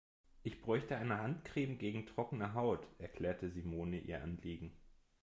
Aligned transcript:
Ich 0.41 0.59
bräuchte 0.61 0.97
eine 0.97 1.19
Handcreme 1.21 1.77
gegen 1.77 2.07
trockene 2.07 2.55
Haut, 2.55 2.87
erklärte 2.97 3.51
Simone 3.51 3.99
ihr 3.99 4.23
Anliegen. 4.23 4.73